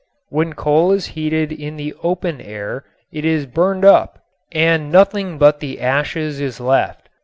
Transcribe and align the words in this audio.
When 0.29 0.53
coal 0.53 0.91
is 0.93 1.05
heated 1.13 1.51
in 1.51 1.75
the 1.77 1.93
open 2.01 2.41
air 2.41 2.83
it 3.13 3.23
is 3.23 3.45
burned 3.45 3.85
up 3.85 4.17
and 4.51 4.91
nothing 4.91 5.37
but 5.37 5.59
the 5.59 5.79
ashes 5.79 6.39
is 6.41 6.59
left. 6.59 7.07